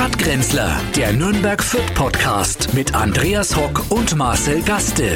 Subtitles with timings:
[0.00, 5.10] Stadtgrenzler, der Nürnberg Fürth Podcast mit Andreas Hock und Marcel Gaste.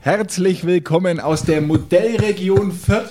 [0.00, 3.10] Herzlich willkommen aus der Modellregion Fürth.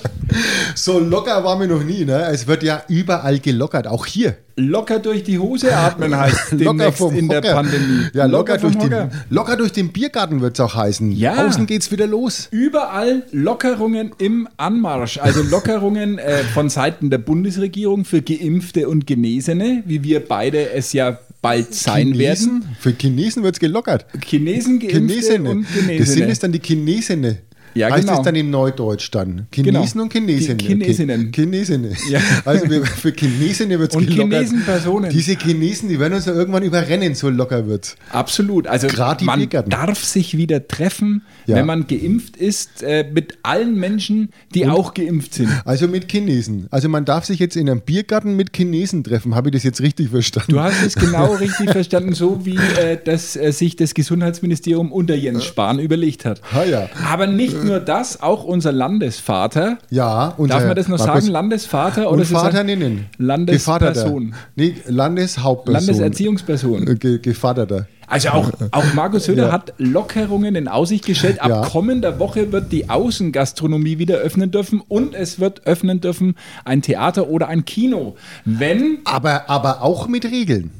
[0.75, 2.27] So locker waren wir noch nie, ne?
[2.31, 4.37] Es wird ja überall gelockert, auch hier.
[4.55, 7.53] Locker durch die Hose atmen heißt Locker vom in der Hocker.
[7.53, 8.07] Pandemie.
[8.13, 11.11] Ja, locker, durch, vom den, locker durch den Biergarten wird es auch heißen.
[11.13, 11.45] Ja.
[11.47, 12.47] Außen geht's wieder los.
[12.51, 15.17] Überall Lockerungen im Anmarsch.
[15.17, 20.91] Also Lockerungen äh, von Seiten der Bundesregierung für Geimpfte und Genesene, wie wir beide es
[20.93, 22.67] ja bald sein werden.
[22.79, 24.05] Für Chinesen wird es gelockert.
[24.25, 25.49] Chinesen, Geimpfte Chinesene.
[25.49, 26.31] und Das sind Genesene.
[26.31, 27.37] es dann die Chinesene.
[27.75, 28.19] Ja, heißt genau.
[28.19, 29.47] es dann im Neudeutsch dann?
[29.53, 30.03] Chinesen Genau.
[30.03, 30.59] und Chinesinnen.
[30.59, 31.31] Chinesinnen.
[31.33, 31.95] Chinesinnen.
[32.09, 32.19] Ja.
[32.45, 34.33] Also wir, für Chinesinnen wird es Und gelockert.
[34.47, 35.11] Chinesenpersonen.
[35.11, 37.95] Diese Chinesen, die werden uns ja irgendwann überrennen, so locker wird's.
[38.11, 38.65] Absolut.
[38.67, 39.69] Also Gerade man Biergärten.
[39.69, 41.55] darf sich wieder treffen, Ja.
[41.57, 45.49] wenn man geimpft ist, äh, mit allen Menschen, die auch geimpft sind.
[45.65, 46.67] Also mit Chinesen.
[46.71, 49.35] Also man darf sich jetzt in einem Biergarten mit Chinesen treffen.
[49.35, 50.51] Habe ich das jetzt richtig verstanden?
[50.53, 55.15] Du hast es genau richtig verstanden, so wie äh, das, äh, sich das Gesundheitsministerium unter
[55.15, 56.41] Jens Spahn überlegt hat.
[56.53, 56.89] Ah, ja.
[57.05, 59.77] Aber nicht nur das, auch unser Landesvater.
[59.89, 61.33] Ja, unser, Darf man das noch Markus- sagen?
[61.33, 63.05] Landesvater oder Und Vater nennen.
[63.17, 64.33] Landesperson.
[64.55, 65.87] Nee, Landeshauptperson.
[65.87, 66.87] Landeserziehungsperson.
[66.87, 67.87] Äh, Ge Gevaterter.
[68.07, 69.51] Also auch, auch Markus Söder Ja.
[69.51, 71.39] hat Lockerungen in Aussicht gestellt.
[71.41, 71.61] Ab Ja.
[71.61, 77.27] kommender Woche wird die Außengastronomie wieder öffnen dürfen und es wird öffnen dürfen ein Theater
[77.29, 78.15] oder ein Kino.
[78.45, 80.71] Wenn, Aber, aber auch mit Regeln.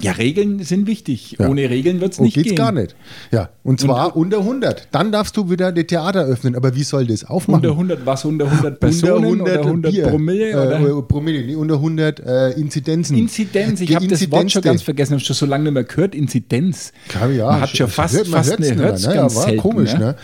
[0.00, 1.36] Ja, Regeln sind wichtig.
[1.38, 1.48] Ja.
[1.48, 2.56] Ohne Regeln wird es Und nicht geht's gehen.
[2.56, 2.94] gar nicht.
[3.32, 4.88] Ja, und zwar unter 100.
[4.92, 6.54] Dann darfst du wieder die Theater öffnen.
[6.54, 7.62] Aber wie soll das aufmachen?
[7.64, 8.24] Unter 100 was?
[8.24, 9.24] Unter 100 Personen?
[9.40, 10.06] Unter 100 Bier.
[10.06, 10.50] Promille?
[10.50, 10.80] Äh, oder?
[10.98, 13.16] äh, Promille, nee, unter 100 äh, Inzidenzen.
[13.18, 16.14] Inzidenz, ich habe das Wort schon ganz vergessen, habe schon so lange nicht mehr gehört.
[16.14, 16.92] Inzidenz.
[17.14, 19.14] Ja, ja, man hat schon sch- fast, man fast eine, hört's ne?
[19.14, 19.98] ganz ja, war selten, komisch, ne?
[19.98, 20.16] ne?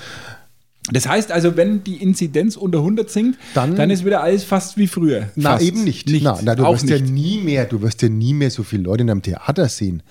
[0.92, 4.76] Das heißt also, wenn die Inzidenz unter 100 sinkt, dann, Dann- ist wieder alles fast
[4.76, 5.28] wie früher.
[5.34, 5.64] Na, fast.
[5.64, 6.08] eben nicht.
[6.22, 6.98] Na, na, du wirst nicht.
[7.00, 10.02] ja nie mehr, du wirst ja nie mehr so viele Leute in einem Theater sehen.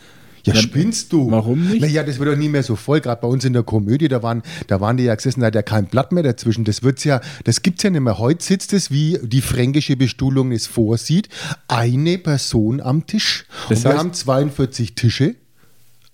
[0.45, 1.31] Ja, Ja, spinnst du?
[1.31, 1.80] warum nicht?
[1.81, 2.99] Naja, das wird doch nie mehr so voll.
[2.99, 5.55] Gerade bei uns in der Komödie, da waren, da waren die ja gesessen, da hat
[5.55, 6.65] ja kein Blatt mehr dazwischen.
[6.65, 8.17] Das wird's ja, das gibt's ja nicht mehr.
[8.17, 11.30] Heute sitzt es, wie die fränkische Bestuhlung es vorsieht,
[11.69, 13.45] eine Person am Tisch.
[13.69, 15.36] Das Und wir heißt- haben 42 Tische.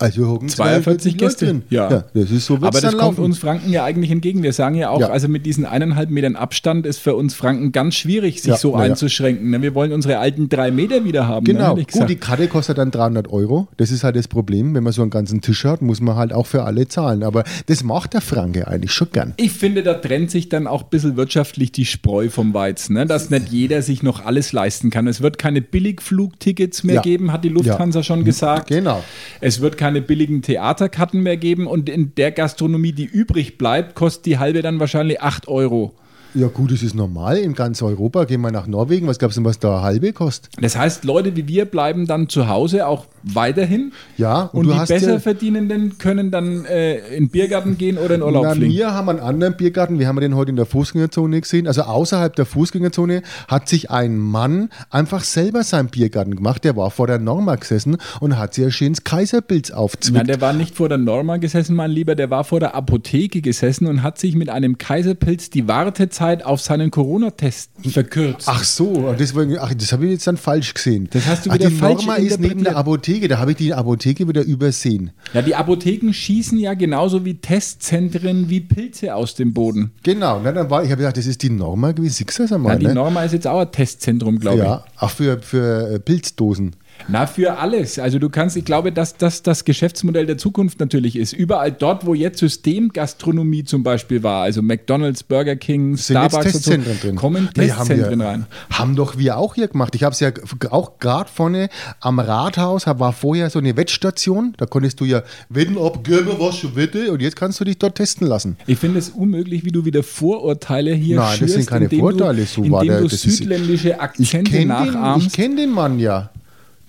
[0.00, 1.44] Also hocken 42 Leute Gäste.
[1.46, 1.62] drin.
[1.70, 2.04] Ja.
[2.14, 3.24] das ist so Aber das kommt laufen.
[3.24, 4.42] uns Franken ja eigentlich entgegen.
[4.42, 5.08] Wir sagen ja auch, Ja.
[5.10, 8.72] also mit diesen eineinhalb Metern Abstand ist für uns Franken ganz schwierig, sich Ja, so
[8.72, 8.78] ja.
[8.80, 9.50] einzuschränken.
[9.50, 9.62] ne?
[9.62, 11.44] Wir wollen unsere alten drei Meter wieder haben.
[11.46, 12.16] ne, Genau, ich gut, die.
[12.16, 13.68] Karte kostet dann 300 Euro.
[13.76, 14.74] Das ist halt das Problem.
[14.74, 17.22] Wenn man so einen ganzen Tisch hat, muss man halt auch für alle zahlen.
[17.22, 19.34] Aber das macht der Franke eigentlich schon gern.
[19.36, 23.04] Ich finde, da trennt sich dann auch ein bisschen wirtschaftlich die Spreu vom Weizen, ne?
[23.06, 25.06] dass nicht jeder sich noch alles leisten kann.
[25.06, 27.02] Es wird keine Billigflugtickets mehr Ja.
[27.02, 28.02] geben, hat die Lufthansa Ja.
[28.02, 28.68] schon gesagt.
[28.68, 29.02] Genau.
[29.40, 34.26] Es wird keine billigen Theaterkarten mehr geben und in der Gastronomie, die übrig bleibt, kostet
[34.26, 35.94] die halbe dann wahrscheinlich 8 Euro.
[36.34, 37.38] Ja, gut, das ist normal.
[37.38, 39.06] In ganz Europa gehen wir nach Norwegen.
[39.08, 40.52] Was glaubst du, was da eine halbe kostet?
[40.62, 43.92] Das heißt, Leute wie wir bleiben dann zu Hause auch weiterhin.
[44.16, 48.14] Ja, Und, und die besser ja- Verdienenden können dann äh, in den Biergarten gehen oder
[48.14, 48.72] in Urlaub Na, fliegen.
[48.72, 49.98] wir haben einen anderen Biergarten.
[49.98, 51.66] Wir haben den heute in der Fußgängerzone gesehen.
[51.66, 56.62] Also außerhalb der Fußgängerzone hat sich ein Mann einfach selber seinen Biergarten gemacht.
[56.64, 60.28] Der war vor der Norma gesessen und hat sich ein schönes Kaiserpilz Nein, aufzwickt.
[60.28, 63.86] der war nicht vor der Norma gesessen, mein Lieber, der war vor der Apotheke gesessen
[63.86, 68.48] und hat sich mit einem Kaiserpilz die Wartezeit auf seinen Corona-Test verkürzt.
[68.48, 71.08] Ach so, deswegen, ach, das habe ich jetzt dann falsch gesehen.
[71.12, 73.28] Das hast du ach, wieder die falsch Norma ist neben der Apotheke.
[73.28, 75.12] Da habe ich die Apotheke wieder übersehen.
[75.32, 79.92] Ja, die Apotheken schießen ja genauso wie Testzentren wie Pilze aus dem Boden.
[80.02, 82.14] Genau, na, dann war, ich habe gedacht, das ist die Norma gewesen.
[82.14, 82.74] Siehst du das einmal?
[82.74, 82.94] Ja, die ne?
[82.94, 84.64] Norma ist jetzt auch ein Testzentrum, glaube ich.
[84.64, 86.76] Ja, auch für, für äh, Pilzdosen.
[87.10, 87.98] Na, für alles.
[87.98, 91.32] Also du kannst, ich glaube, dass das das Geschäftsmodell der Zukunft natürlich ist.
[91.32, 96.52] Überall dort, wo jetzt Systemgastronomie zum Beispiel war, also McDonalds, Burger King, Sind Starbucks und
[96.52, 97.16] so, Testzentren drin.
[97.16, 98.46] kommen Na, die haben Testzentren wir, rein.
[98.70, 99.94] Haben doch wir auch hier gemacht.
[99.94, 100.30] Ich habe es ja
[100.70, 101.68] auch gerade vorne
[102.00, 104.54] am Rathaus, war vorher so eine Wettstation.
[104.56, 107.12] Da konntest du ja wetten abgeben, was schon wette.
[107.12, 108.56] Und jetzt kannst du dich dort testen lassen.
[108.66, 112.44] Ich finde es unmöglich, wie du wieder Vorurteile hier Nein, das schürst, sind keine Vorurteile,
[112.46, 115.26] so war der- du das südländische Ich Akzente kenne den, nachahmst.
[115.26, 116.30] ich kenn den Mann ja.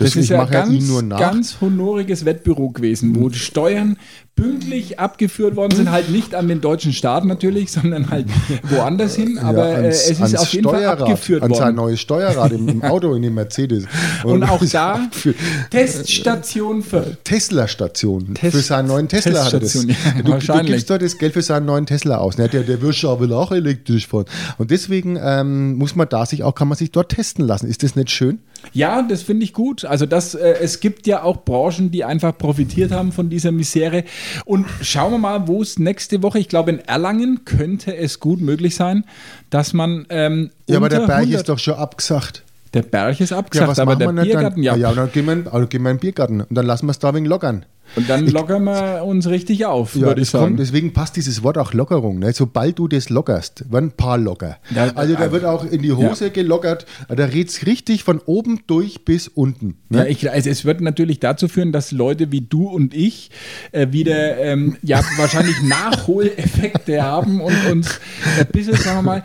[0.04, 3.98] Das, ist ja ganz, ganz honoriges Wettbüro gewesen, wo die Steuern
[4.36, 8.28] pünktlich abgeführt worden sind, halt nicht an den deutschen Staat natürlich, sondern halt
[8.70, 11.60] woanders hin, aber Ja, äh, es ist ans auf jeden Fall Steuerrad, abgeführt An sein
[11.64, 11.76] worden.
[11.76, 13.86] neues Steuerrad im, im Auto, in dem Mercedes.
[14.24, 15.36] Und auch ist da abgeführt.
[15.70, 18.34] Teststation für Tesla-Station.
[18.34, 19.74] Test- für seinen neuen Tesla hat er das.
[19.74, 19.84] Ja,
[20.24, 22.38] du, du gibst dort das Geld für seinen neuen Tesla aus.
[22.38, 22.48] Ne?
[22.50, 24.26] Der, der wird will auch elektrisch fahren.
[24.58, 27.68] Und deswegen ähm, muss man da sich auch, kann man sich dort testen lassen.
[27.68, 28.40] Ist das nicht schön?
[28.74, 29.86] Ja, das finde ich gut.
[29.86, 34.04] Also das, äh, es gibt ja auch Branchen, die einfach profitiert haben von dieser Misere.
[34.46, 38.40] Und schauen wir mal, wo es nächste Woche, ich glaube in Erlangen könnte es gut
[38.42, 39.04] möglich sein,
[39.50, 42.44] dass man ähm, Ja, aber der Berg 100 ist doch schon abgesagt.
[42.74, 44.64] Der Berg ist Ja, abgesagt, was aber der Biergarten, dann?
[44.64, 44.76] ja.
[44.76, 44.90] ja.
[44.90, 46.92] Ja, dann gehen wir, in- also gehen wir in den Biergarten und dann lassen wir
[46.92, 47.66] es da wegen lockern.
[47.96, 50.58] Und dann lockern wir uns richtig auf, Ja, würde ich das kommt, sagen.
[50.58, 52.20] deswegen passt dieses Wort auch Lockerung.
[52.20, 52.32] Ne?
[52.34, 54.58] Sobald du das lockerst, werden ein paar locker.
[54.74, 56.86] Ja, also da äh, wird auch in die Hose gelockert.
[57.10, 59.76] Da red's richtig von oben durch bis unten.
[59.90, 60.00] Ne?
[60.00, 63.30] Ja, ich, also es wird natürlich dazu führen, dass Leute wie du und ich
[63.72, 68.00] äh, wieder ähm, ja, wahrscheinlich Nachholeffekte haben und uns
[68.40, 69.24] ein bisschen, sagen wir mal,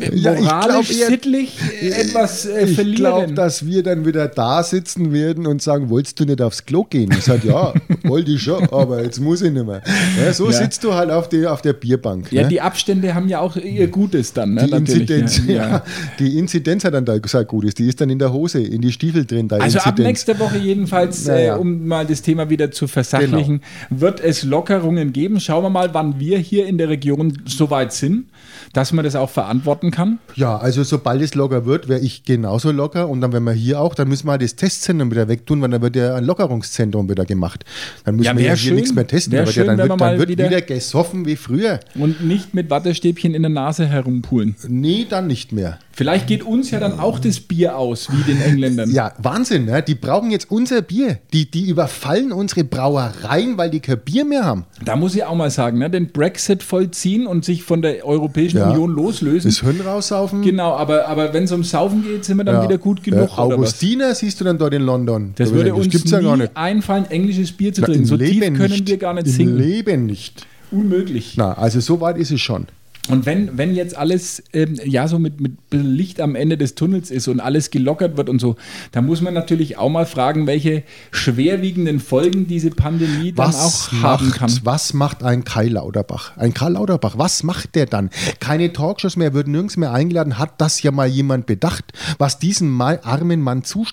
[0.00, 2.96] äh, Ja, ich moralisch, eher- sittlich äh, etwas äh, ich verlieren.
[2.96, 6.84] glaube, dass wir dann wieder da sitzen werden und sagen, wolltest du nicht aufs Klo
[6.84, 7.10] gehen?
[7.36, 7.72] Sage, ja,
[8.04, 9.82] wollte ich schon, aber jetzt muss ich nicht mehr.
[10.24, 10.52] Ja, so Ja.
[10.58, 12.30] sitzt du halt auf, die, auf der Bierbank.
[12.32, 12.48] ja, ne?
[12.48, 14.54] die Abstände haben ja auch ihr Gutes dann.
[14.54, 14.66] Ne?
[14.66, 15.82] die Inzidenz, ja,
[16.18, 18.80] die Inzidenz hat dann da gesagt, gut ist, die ist dann in der Hose, in
[18.80, 19.48] die Stiefel drin.
[19.48, 20.06] Da Also ab Inzidenz.
[20.08, 25.12] nächster Woche jedenfalls, Ja, äh, um mal das Thema wieder zu versachlichen, wird es Lockerungen
[25.12, 25.40] geben.
[25.40, 28.26] Schauen wir mal, wann wir hier in der Region so weit sind,
[28.72, 30.18] dass man das auch verantworten kann.
[30.34, 33.80] Ja, also sobald es locker wird, wäre ich genauso locker und dann, wenn wir hier
[33.80, 37.08] auch, dann müssen wir halt das Testzentrum wieder wegtun, weil dann wird ja ein Lockerungszentrum
[37.08, 37.64] wieder gemacht.
[38.04, 38.74] Dann müssen Ja, wir ja hier schön.
[38.76, 41.36] nichts mehr testen, aber schön, ja, dann, wird, wir dann wird wieder- wieder gesoffen wie
[41.36, 41.80] früher.
[41.94, 44.56] Und nicht mit Wattestäbchen in der Nase herumpulen.
[44.68, 45.78] Nee, dann nicht mehr.
[45.94, 48.90] Vielleicht geht uns ja dann auch das Bier aus, wie den Engländern.
[48.90, 49.82] Ja, Wahnsinn, ne?
[49.82, 51.18] die brauchen jetzt unser Bier.
[51.32, 54.64] Die, die überfallen unsere Brauereien, weil die kein Bier mehr haben.
[54.84, 58.58] Da muss ich auch mal sagen, ne, den Brexit vollziehen und sich von der Europäischen
[58.58, 58.70] Ja.
[58.70, 59.50] Union loslösen.
[59.50, 60.42] Das Hirn raussaufen.
[60.42, 62.64] Genau, aber, aber wenn es um Saufen geht, sind wir dann Ja.
[62.64, 63.20] wieder gut genug.
[63.20, 63.52] Äh, oder was?
[63.52, 65.32] Augustiner siehst du dann dort in London.
[65.36, 66.56] Das Da würde das uns ja nie gar nicht.
[66.56, 68.02] einfallen, englisches Bier zu Na, trinken.
[68.02, 68.88] im So tief Leben können nicht.
[68.88, 69.56] wir gar nicht Im singen.
[69.58, 70.46] Leben nicht.
[70.70, 71.34] Unmöglich.
[71.36, 72.66] Na, also so weit ist es schon.
[73.08, 77.10] Und wenn, wenn jetzt alles ähm, ja so mit, mit Licht am Ende des Tunnels
[77.10, 78.54] ist und alles gelockert wird und so,
[78.92, 83.92] dann muss man natürlich auch mal fragen, welche schwerwiegenden Folgen diese Pandemie dann Was auch
[84.02, 84.58] haben macht, kann.
[84.62, 86.36] was macht ein Kai Lauterbach?
[86.36, 88.10] Ein Karl Lauterbach, was macht der dann?
[88.38, 90.38] Keine Talkshows mehr, wird nirgends mehr eingeladen.
[90.38, 91.84] Hat das ja mal jemand bedacht,
[92.18, 93.84] was diesem mal armen Mann zu,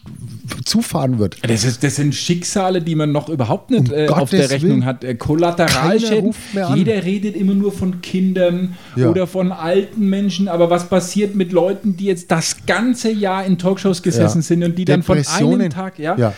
[0.66, 1.38] zufahren wird?
[1.42, 4.72] Das, ist, das sind Schicksale, die man noch überhaupt nicht Um äh, auf der Rechnung
[4.72, 4.86] Willen.
[4.86, 5.04] hat.
[5.04, 6.34] Äh, Kollateralschäden.
[6.76, 9.10] Jeder redet immer nur von Kindern Ja.
[9.10, 10.48] oder von alten Menschen.
[10.48, 14.44] Aber was passiert mit Leuten, die jetzt das ganze Jahr in Talkshows gesessen Ja.
[14.44, 15.70] sind und die dann von einem.
[15.70, 16.34] Tag, ja, Ja.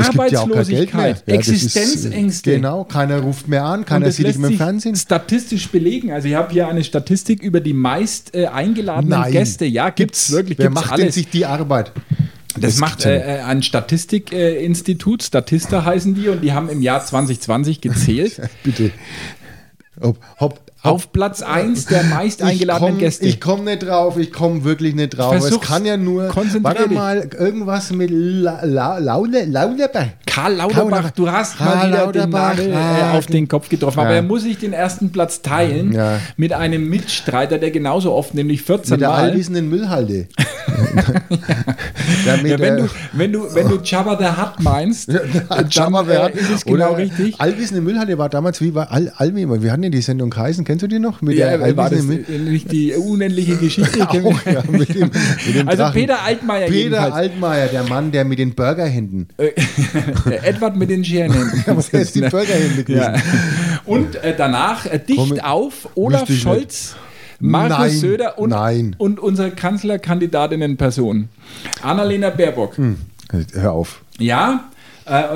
[0.00, 0.18] Es gibt.
[0.18, 2.50] Arbeitslosigkeit, Ja, das ist, Existenzängste.
[2.56, 4.96] Genau, keiner ruft mehr an, keiner sieht dich mehr im Fernsehen.
[4.96, 6.10] statistisch belegen.
[6.10, 9.30] Also ich habe hier eine Statistik über die meist äh, eingeladenen Nein.
[9.32, 9.64] Gäste.
[9.64, 10.58] Ja, gibt's wirklich.
[10.58, 11.14] Wer gibt's macht denn alles.
[11.14, 11.92] sich die Arbeit?
[12.54, 17.04] Das, Das macht äh, äh, ein Statistikinstitut, Statista heißen die, und die haben im Jahr
[17.04, 18.40] 2020 gezählt.
[18.64, 18.90] Bitte.
[20.00, 23.26] Ob, ob, Auf Platz 1 der meist eingeladenen komm, Gäste.
[23.26, 25.34] Ich komme nicht drauf, ich komme wirklich nicht drauf.
[25.34, 26.34] Es kann ja nur.
[26.34, 30.06] Warte mal, irgendwas mit La, La, Laule, Laulerbach.
[30.26, 34.00] Karl Lauterbach, du hast mal Karl wieder den Nagel äh, ah, auf den Kopf getroffen.
[34.00, 34.16] Aber Ja.
[34.16, 36.18] er muss sich den ersten Platz teilen Ja.
[36.36, 39.30] mit einem Mitstreiter, der genauso oft, nämlich 14 Mit der Mal.
[39.30, 40.26] allwissenden Müllhalde.
[42.26, 45.08] ja, mit Ja, wenn, der- du, wenn, du, wenn du Jabba the Hutt meinst,
[45.48, 46.34] dann Jabba the äh, Hutt.
[46.34, 47.40] ist es genau richtig.
[47.40, 50.75] Allwissende Müllhalde war damals wie war Al, Almi, wir hatten ja die Sendung Kaisen, kennst
[50.82, 51.22] du die noch?
[51.22, 54.08] Mit Ja, der war das Müll- nicht die unendliche Geschichte?
[54.08, 54.14] Auch,
[54.46, 55.10] ja, mit dem,
[55.46, 56.00] mit dem also Drachen.
[56.00, 57.14] Peter Altmaier Peter jedenfalls.
[57.14, 59.28] Altmaier, der Mann, der mit den Burgerhänden.
[59.38, 59.50] Äh,
[60.42, 61.64] Edward mit den Scherenhänden.
[61.66, 63.02] Der ist die Burgerhände gewesen.
[63.14, 63.14] Ja.
[63.84, 66.96] Und äh, danach äh, dicht Komm, auf Olaf Scholz,
[67.38, 68.96] Markus Nein, Söder und, nein.
[68.98, 71.28] und unsere Kanzlerkandidatinnen-Person.
[71.82, 72.76] Annalena Baerbock.
[72.78, 72.96] Hm.
[73.54, 74.02] Hör auf.
[74.18, 74.75] Ja, äh,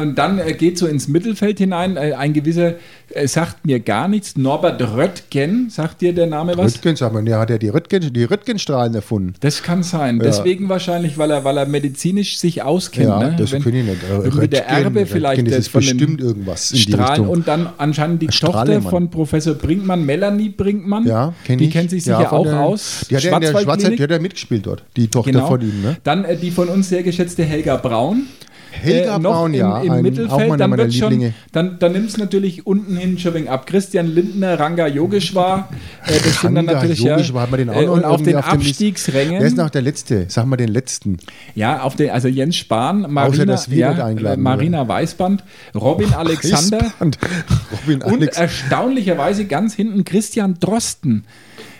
[0.00, 1.97] und dann äh, geht so ins Mittelfeld hinein.
[1.97, 2.75] Äh, ein gewisser
[3.11, 4.37] äh, sagt mir gar nichts.
[4.37, 6.75] Norbert Röttgen, sagt dir der Name was?
[6.75, 9.35] Röttgen, sag mal, der hat ja die, Röttgen, die Röttgenstrahlen erfunden.
[9.41, 10.19] Das kann sein.
[10.19, 13.09] Deswegen wahrscheinlich, weil er, weil er medizinisch sich auskennt.
[13.09, 13.37] Ja, ne?
[13.39, 14.03] das Wenn- kann ich nicht.
[14.03, 17.27] Äh, Irgendwie der Röttgen, Erbe vielleicht Röttgen, das ist von bestimmt irgendwas in die Strahlen
[17.27, 21.07] und dann anscheinend die Tochter von Professor Brinkmann, Melanie Brinkmann.
[21.07, 21.71] Ja, kenn Die ich.
[21.73, 23.07] kennt sich Ja, sicher von auch der- aus.
[23.09, 23.97] Die hat ja in der Schwarzwaldklinik.
[23.99, 25.47] die hat ja mitgespielt dort, die Tochter Genau.
[25.49, 25.83] von ihm.
[25.83, 25.97] Ne?
[26.03, 28.27] Dann äh, die von uns sehr geschätzte Helga Braun.
[28.71, 32.09] Helga Äh, noch Braun, im, ja, im ein- Mittelfeld, dann wird schon, dann, dann nimmt
[32.11, 33.67] es natürlich unten hin schon wegen ab.
[33.67, 35.69] Christian Lindner, Ranga Yogeshwar,
[36.07, 38.37] äh, das sind dann natürlich Yogeshwar, hat man den auch äh, noch und auf den
[38.37, 39.41] auf Abstiegsrängen.
[39.41, 40.27] Wer ist noch der Letzte?
[40.29, 41.19] Sag mal den Letzten.
[41.55, 45.43] Ja, auf den, also Jens Spahn, Marina, ja, Marina Weißband,
[45.75, 47.19] Robin Alexander Weißband.
[47.83, 48.37] Robin und Alex.
[48.37, 51.25] erstaunlicherweise ganz hinten Christian Drosten.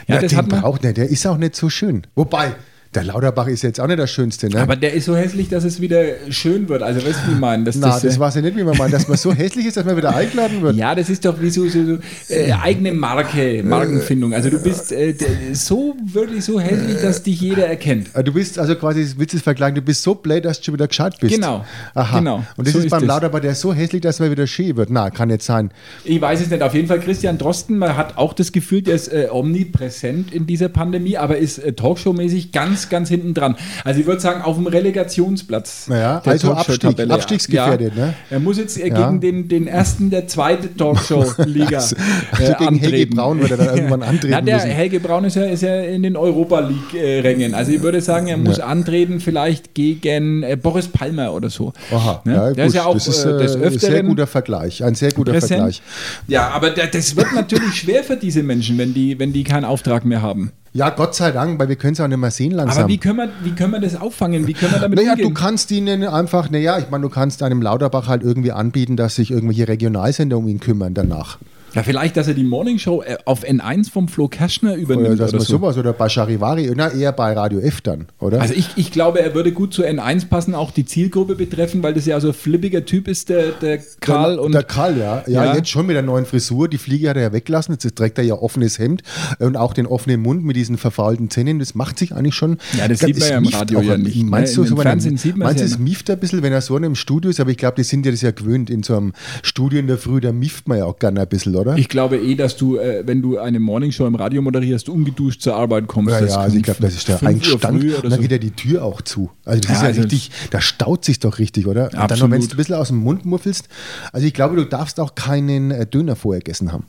[0.09, 0.61] Ja, Ja, das den hat man.
[0.63, 2.03] braucht nicht, der ist auch nicht so schön.
[2.17, 2.53] Wobei,
[2.95, 4.61] der Lauterbach ist jetzt auch nicht das Schönste, ne?
[4.61, 6.83] Aber der ist so hässlich, dass es wieder schön wird.
[6.83, 7.63] Also, weißt du, wie meine?
[7.63, 9.67] Dass Na, das, das äh, weiß ich nicht, wie man meint, dass man so hässlich
[9.67, 10.75] ist, dass man wieder eingeladen wird.
[10.75, 11.99] Ja, das ist doch wie so, so, so
[12.35, 14.35] äh, eigene Marke, Markenfindung.
[14.35, 15.15] Also du bist äh,
[15.53, 18.09] so wirklich so hässlich, dass dich jeder erkennt.
[18.15, 20.65] Äh, Du bist also quasi, willst du es vergleichen, du bist so blöd, dass du
[20.65, 21.35] schon wieder gescheit bist.
[21.35, 22.19] Genau, Aha.
[22.19, 22.45] genau.
[22.57, 23.09] Und das So ist, beim es.
[23.09, 24.91] Lauterbach, der ist so hässlich, dass er wieder schön wird.
[24.91, 25.71] Na, kann nicht sein.
[26.05, 26.63] Ich weiß es nicht.
[26.63, 30.47] Auf jeden Fall Christian Drosten, man hat auch das Gefühl, der ist äh, omnipräsent in
[30.47, 33.57] dieser Pandemie, aber ist äh, Talkshow-mäßig ganz ganz, ganz hinten dran.
[33.85, 35.89] Also ich würde sagen, auf dem Relegationsplatz.
[35.89, 38.07] Naja, der also Abstieg, abstiegsgefährdet, ja.
[38.07, 38.15] ne?
[38.31, 39.07] Er muss jetzt äh, Ja.
[39.09, 43.17] gegen den, den ersten der zweite Talkshow-Liga Also äh, gegen Helge antreten.
[43.17, 44.71] Braun wird er dann irgendwann antreten Ja, der müssen.
[44.71, 47.55] Helge Braun ist ja, ist ja in den Europa League-Rängen.
[47.55, 51.73] Also ich würde sagen, er muss antreten vielleicht gegen äh, Boris Palmer oder so.
[51.93, 52.35] Aha, Ne?
[52.35, 54.85] ja, der ist ja auch das ist äh, äh, des ein Öfteren sehr guter Vergleich.
[54.85, 55.35] Ein sehr guter.
[55.41, 55.83] Vergleich.
[56.29, 59.65] Ja, aber da- das wird natürlich schwer für diese Menschen, wenn die, wenn die keinen
[59.65, 60.53] Auftrag mehr haben.
[60.73, 62.85] Ja, Gott sei Dank, weil wir können es auch nicht mehr sehen langsam.
[62.85, 64.47] Aber wie können, wir, wie können wir das auffangen?
[64.47, 65.29] Wie können wir damit Naja, umgehen?
[65.29, 69.17] du kannst ihnen einfach, naja, ich meine, du kannst einem Lauterbach halt irgendwie anbieten, dass
[69.17, 71.39] sich irgendwelche Regionalsender um ihn kümmern danach.
[71.75, 75.31] Ja, vielleicht, dass er die Morningshow äh, auf N1 vom Flo Kerschner Oder übernimmt dass
[75.31, 75.57] oder man so.
[75.59, 78.41] sowas oder bei Charivari, na, eher bei Radio F dann, oder?
[78.41, 81.95] Also ich, ich glaube, er würde gut zu N1 passen, auch die Zielgruppe betreffen, weil
[81.95, 84.37] das ja so ein flippiger Typ ist, der, der Karl.
[84.37, 85.23] der, und der Karl, ja.
[85.27, 85.45] ja.
[85.45, 85.57] Ja.
[85.57, 86.69] jetzt schon mit der neuen Frisur.
[86.69, 87.75] Die Fliege hat er ja weglassen.
[87.75, 89.03] Jetzt trägt er ja offenes Hemd
[89.39, 91.59] und auch den offenen Mund mit diesen verfaulten Zähnen.
[91.59, 92.59] Das macht sich eigentlich schon.
[92.77, 94.25] Ja, das sieht man ja im Radio auch ja nicht, ne?
[94.25, 95.85] Meinst du, so Fernsehen sieht man's meinst du, ja, es ne?
[95.85, 97.41] mieft ein bisschen, wenn er so in einem Studio ist?
[97.41, 98.71] Aber ich glaube, die sind ja das ja gewöhnt.
[98.71, 99.13] In so einem
[99.43, 101.77] Studio in der Früh, da mieft man ja auch gerne ein bisschen, oder?
[101.77, 105.55] ich glaube eh, dass du, äh, wenn du eine Morningshow im Radio moderierst, ungeduscht zur
[105.55, 106.13] Arbeit kommst.
[106.13, 107.65] Ja, ja, also ich glaube, das ist der Einstand.
[107.65, 108.19] Und dann so.
[108.19, 109.31] geht ja die Tür auch zu.
[109.45, 111.85] Also das Ja, ist ja also richtig, da staut sich doch richtig, oder?
[111.85, 112.33] Und dann noch, Absolut.
[112.33, 113.69] wenn du ein bisschen aus dem Mund muffelst.
[114.13, 116.85] Also ich glaube, du darfst auch keinen äh, Döner vorher gegessen haben.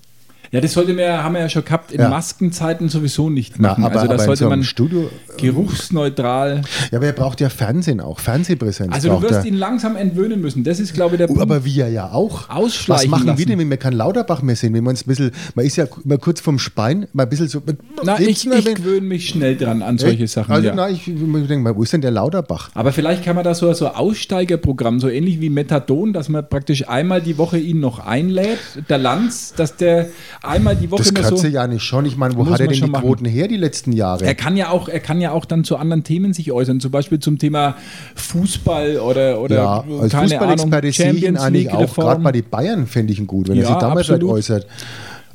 [0.52, 2.10] Ja, das sollte man, ja- haben wir ja schon gehabt, in Ja.
[2.10, 3.86] Maskenzeiten sowieso nicht Na, machen.
[3.86, 6.62] aber- also da sollte so man Studio- geruchsneutral.
[6.92, 8.94] Ja, aber er braucht ja Fernsehen auch, Fernsehpräsenz.
[8.94, 9.46] Also du wirst er.
[9.46, 10.64] ihn langsam entwöhnen müssen.
[10.64, 11.42] Das ist, glaube ich, der Oh, Punkt.
[11.42, 12.50] aber wir ja auch.
[12.50, 13.46] Ausschleichen Was machen wir lassen.
[13.48, 14.74] denn, wenn wir keinen Lauterbach mehr sehen?
[14.74, 17.48] Wenn wir uns ein bisschen, man ist ja mal kurz vom Spein, mal ein bisschen
[17.48, 17.62] so.
[18.04, 20.34] Na, ich, wir, ich gewöhne mich schnell dran an solche Echt?
[20.34, 20.52] Sachen.
[20.54, 20.74] Also, ja.
[20.76, 22.70] na, ich, ich denke mal, wo ist denn der Lauterbach?
[22.74, 26.88] Aber vielleicht kann man da so so Aussteigerprogramm, so ähnlich wie Methadon, dass man praktisch
[26.90, 30.08] einmal die Woche ihn noch einlädt, der Lanz, dass der
[30.44, 31.42] einmal die Woche Das kannst so.
[31.42, 32.06] du ja nicht schon.
[32.06, 33.04] Ich meine, wo hat er denn die machen.
[33.04, 34.26] Quoten her die letzten Jahre?
[34.26, 36.92] Er kann ja auch, er kann ja auch dann zu anderen Themen sich äußern, zum
[36.92, 37.76] Beispiel zum Thema
[38.16, 41.94] Fußball oder oder ja, als keine Fußballexperte sehe ich ihn eigentlich auch.
[41.96, 44.68] Gerade bei den Bayern fände ich ihn gut, wenn er Ja, sich damals halt äußert.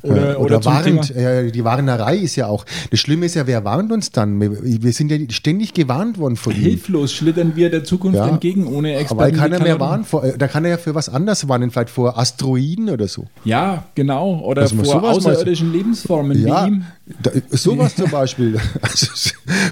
[0.03, 2.65] Oder- Äh, oder zum warnt, Thema- ja, die Warnerei ist ja auch.
[2.91, 4.39] Das Schlimme ist ja, wer warnt uns dann?
[4.39, 4.51] Wir,
[4.83, 6.59] wir sind ja ständig gewarnt worden von ihm.
[6.61, 8.27] Hilflos schlittern wir der Zukunft Ja.
[8.27, 9.19] entgegen, ohne Experten.
[9.19, 10.07] Weil keiner mehr warnt.
[10.07, 13.25] Vor, äh, da kann er ja für was anderes warnen, vielleicht vor Asteroiden oder so.
[13.43, 14.39] Ja, genau.
[14.39, 16.85] Oder Also vor außerirdischen Lebensformen Ja, wie ihm.
[17.21, 18.57] da, sowas zum Beispiel.
[18.81, 19.07] Also,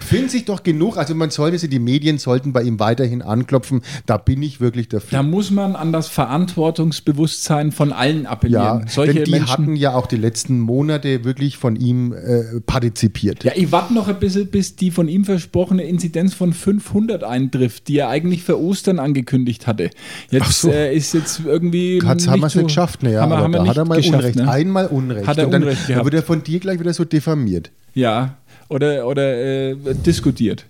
[0.06, 0.98] finden sich doch genug.
[0.98, 3.82] Also man sollte sie, die Medien sollten bei ihm weiterhin anklopfen.
[4.06, 5.18] Da bin ich wirklich dafür.
[5.20, 8.82] Da muss man an das Verantwortungsbewusstsein von allen appellieren.
[8.82, 9.50] Ja, Solche denn die Menschen.
[9.50, 13.44] hatten ja auch die letzten Monate wirklich von ihm äh, partizipiert.
[13.44, 17.88] Ja, ich warte noch ein bisschen, bis die von ihm versprochene Inzidenz von 500 eintrifft,
[17.88, 19.90] die er eigentlich für Ostern angekündigt hatte.
[20.30, 20.70] Jetzt Ach so.
[20.72, 22.02] äh, ist jetzt irgendwie.
[22.04, 23.14] Hat's, haben wir es so- nicht geschafft, ne?
[23.14, 24.36] Ja, haben wir, aber haben wir da hat er mal Unrecht.
[24.36, 24.50] Ne?
[24.50, 25.28] Einmal Unrecht.
[25.28, 27.72] Hat er Und dann, Unrecht dann wird er von dir gleich wieder so diffamiert.
[27.94, 28.38] Ja,
[28.70, 29.36] oder, oder
[29.72, 30.66] äh, diskutiert.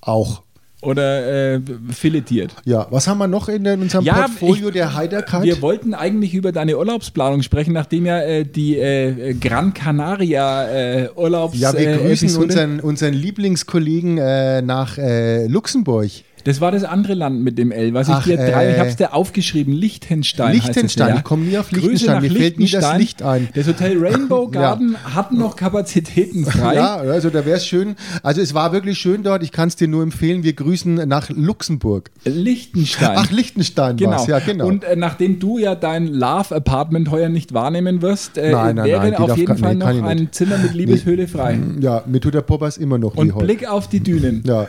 [0.00, 0.42] Auch.
[0.82, 1.60] Oder äh,
[1.92, 2.54] filetiert.
[2.64, 5.42] Ja, was haben wir noch in, in unserem Ja, Portfolio ich- der Heiterkeit?
[5.42, 11.08] Wir wollten eigentlich über deine Urlaubsplanung sprechen, nachdem ja äh, die äh, Gran Canaria äh,
[11.14, 16.10] Urlaubs ja, wir äh, grüßen unseren, unseren Lieblingskollegen äh, nach äh, Luxemburg.
[16.44, 18.78] Das war das andere Land mit dem L, was ich Ach, dir drei, äh, ich
[18.80, 20.52] hab's dir aufgeschrieben, Liechtenstein.
[20.54, 22.96] Liechtenstein, heißt es, ich komme nie auf Liechtenstein, nach mir fällt nie das.
[22.98, 23.48] Licht ein.
[23.54, 26.74] Das Hotel Rainbow Garden hat noch Kapazitäten frei.
[26.76, 27.96] Ja, also da wäre es schön.
[28.22, 29.42] Also es war wirklich schön dort.
[29.42, 30.42] Ich kann es dir nur empfehlen.
[30.42, 32.10] Wir grüßen nach Luxemburg.
[32.24, 33.16] Liechtenstein.
[33.16, 34.12] Ach, Liechtenstein Genau.
[34.12, 34.26] war's.
[34.26, 34.66] Ja, genau.
[34.66, 38.84] Und äh, nachdem du ja dein Love Apartment heuer nicht wahrnehmen wirst, äh, Nein, nein,
[38.86, 40.28] wäre nein, auf jeden gar- Fall nee, kann noch ich ein.
[40.32, 41.58] Zimmer mit Liebeshöhle frei.
[41.80, 43.36] ja, mir tut der Poppers immer noch Und.
[43.38, 44.42] Blick auf die Dünen.
[44.46, 44.66] Ja.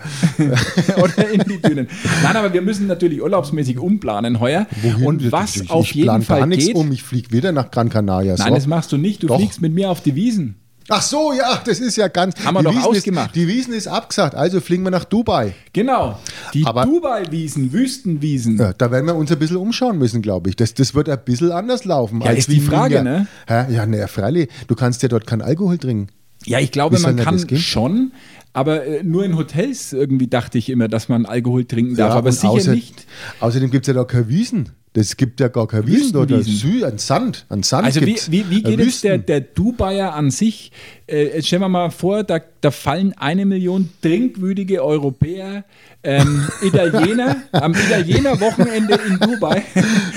[1.01, 1.87] Oder in die Dünen.
[2.23, 4.67] Nein, aber wir müssen natürlich urlaubsmäßig umplanen heuer.
[5.03, 6.75] Und was ich, auf ich jeden plan Fall gar nichts geht.
[6.75, 6.91] um.
[6.91, 8.35] Ich fliege wieder nach Gran Canaria.
[8.37, 8.55] Nein, so.
[8.55, 9.23] das machst du nicht.
[9.23, 9.37] Du Doch.
[9.37, 10.55] fliegst mit mir auf die Wiesen.
[10.89, 12.43] Ach so, ja, das ist ja ganz.
[12.43, 13.27] Haben wir doch Wiesen ausgemacht.
[13.27, 15.53] Ist, die Wiesen ist abgesagt, also fliegen wir nach Dubai.
[15.73, 16.17] Genau.
[16.53, 18.57] Die Dubai-Wiesen, Wüstenwiesen.
[18.57, 20.55] Ja, da werden wir uns ein bisschen umschauen müssen, glaube ich.
[20.55, 22.21] Das, das wird ein bisschen anders laufen.
[22.21, 23.03] Ja, ist die Frage, Wien.
[23.03, 23.27] ne?
[23.47, 23.73] Hä?
[23.73, 24.49] Ja, ne, freilich.
[24.67, 26.07] Du kannst ja dort keinen Alkohol trinken.
[26.45, 28.11] Ja, ich glaube, man kann schon,
[28.53, 32.15] aber äh, nur in Hotels irgendwie dachte ich immer, dass man Alkohol trinken darf, Ja,
[32.17, 33.05] aber sicher außer- nicht.
[33.39, 34.69] Außerdem gibt es ja da keine Wiesen.
[34.93, 36.13] Das gibt ja gar keine Wiesen.
[36.13, 36.53] Wüstenwiesen.
[36.81, 37.45] Sü- Ein Sand.
[37.47, 40.73] Ein Sand Also wie, wie, wie Äh, geht es der, der Dubaier an sich?
[41.07, 45.63] Äh, stellen wir mal vor, da, da fallen eine Million trinkwütige Europäer
[46.03, 49.63] ähm, Italiener am Italiener-Wochenende in Dubai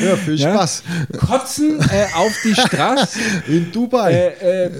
[0.02, 0.54] Ja, viel Ja.
[0.54, 0.82] Spaß.
[1.18, 3.18] kotzen äh, auf die Straße.
[3.48, 4.12] In Dubai.
[4.40, 4.70] Äh, äh,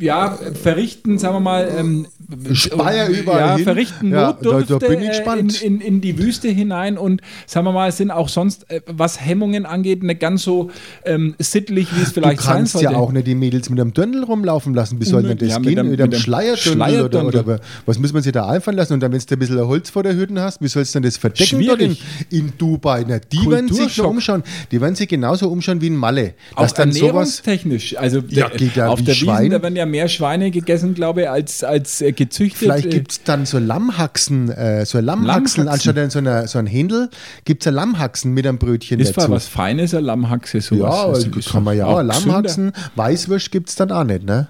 [0.00, 2.06] ja, verrichten, sagen wir mal, ähm,
[2.52, 3.64] Speier überall ja, hin.
[3.64, 5.38] verrichten Ja, Notdürfte da- da äh.
[5.38, 9.24] In, in, in die Wüste hinein und sagen wir mal, sind auch sonst, äh, was
[9.24, 10.70] Hemmungen angeht, nicht ganz so
[11.06, 12.92] ähm, sittlich, wie es Du vielleicht sein kannst sollte.
[12.92, 15.00] ja auch nicht die Mädels mit einem Dirndl rumlaufen lassen.
[15.00, 15.78] Wie soll denn das Ja, mit gehen?
[15.78, 17.38] einem- Mit einem mit einem Schleierdürndl oder, Schleierdürndl.
[17.40, 18.92] oder was muss man sich da einfallen lassen?
[18.94, 21.08] Und dann, wenn du ein bisschen Holz vor der Hütte hast, wie sollst du denn
[21.08, 21.96] das verdecken dort in,
[22.30, 23.04] in Dubai?
[23.08, 24.42] Na, die werden sich umschauen.
[24.70, 26.34] Die werden sich genauso umschauen wie in Malle.
[26.54, 27.08] Auch Dass dann sowas.
[27.42, 27.96] ernährungstechnisch.
[27.96, 29.50] Also Ja, geht ja auf der Wiesen, Schwein.
[29.50, 32.58] da werden ja mehr Schweine gegessen, glaube ich, als, als äh, gezüchtet.
[32.58, 35.68] Vielleicht Äh, gibt es dann so Lammhaxen, äh, so Lammhaxen, Lammhaxen.
[35.68, 37.08] anstatt so, einer, so ein Händel,
[37.44, 39.30] gibt es Lammhaxen mit einem Brötchen ist dazu.
[39.30, 40.94] was Feines, eine Lammhaxe, sowas.
[40.94, 42.02] ja, Also, kann man ja auch.
[42.02, 44.48] Lammhaxen, Weißwürst gibt es dann auch nicht, ne?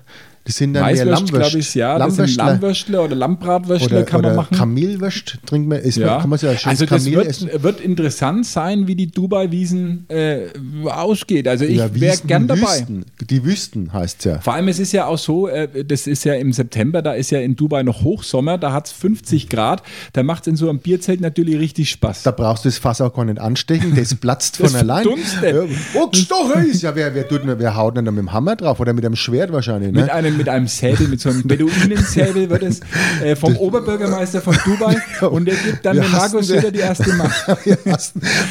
[0.49, 1.51] Das sind dann mehr Weißwürst, Lammwürst.
[1.51, 1.99] glaube ich, ja.
[1.99, 2.37] Das sind.
[2.37, 4.57] Lammwürstle oder Lammbratwürstle Oder, kann man machen.
[4.57, 6.21] Kamelwürst trinkt man, ist, Ja.
[6.21, 7.51] kann man ein schönes also das wird, essen.
[7.63, 10.47] wird interessant sein, wie die Dubai-Wiesen äh,
[10.87, 11.47] ausgeht.
[11.49, 12.63] Also ich Ja, wäre gern dabei.
[12.63, 13.05] Wüsten.
[13.29, 14.39] Die Wüsten heißt es ja.
[14.41, 17.31] Vor allem, es ist ja auch so, äh, das ist ja im September, da ist
[17.31, 19.83] ja in Dubai noch Hochsommer, da hat es 50 Grad,
[20.15, 22.23] da macht es in so einem Bierzelt natürlich richtig Spaß.
[22.23, 25.03] Da brauchst du das Fass auch gar nicht anstechen, das platzt Das von allein.
[25.05, 25.55] verdunstet.
[25.55, 26.81] Ja, oh, gestochen ist!
[26.83, 29.15] Ja, wer, wer, tut, wer haut denn da mit dem Hammer drauf oder mit einem
[29.17, 29.93] Schwert wahrscheinlich?
[29.93, 30.13] Mit Ne?
[30.15, 32.81] einem, mit einem Säbel, mit so einem Beduinensäbel wird es
[33.23, 34.97] äh, vom Oberbürgermeister von Dubai
[35.29, 37.47] und der gibt dann dem Markus der- Söder die erste Macht.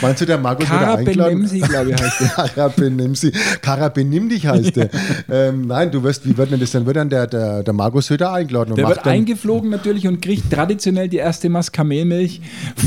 [0.02, 1.34] Meinst du, der Markus Kara eingeladen?
[1.36, 2.28] Benemsi, glaube ich, heißt der.
[2.30, 3.32] Kara Benimsi.
[3.62, 4.90] Kara benimm dich heißt der.
[5.32, 6.72] Ähm, nein, du wirst, wie wird denn das?
[6.72, 8.72] Dann wird dann der, der, der Markus Söder eingeladen.
[8.72, 12.42] Und Der wird eingeflogen natürlich und kriegt traditionell die erste Maß Kamelmilch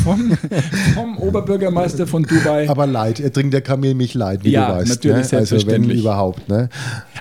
[0.05, 0.37] vom,
[0.95, 2.69] vom Oberbürgermeister von Dubai.
[2.69, 4.89] aber leid, er trinkt der Kamelmilch leid, wie Ja, du weißt.
[4.89, 5.21] natürlich, ne?
[5.21, 6.01] Also wenn selbstverständlich.
[6.01, 6.49] überhaupt.
[6.49, 6.69] Ne?